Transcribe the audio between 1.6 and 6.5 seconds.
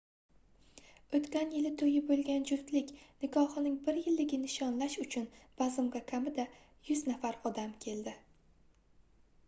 toʻyi boʻlgan juftlik nikohining bir yilligini nishonlash uchun bazmga kamida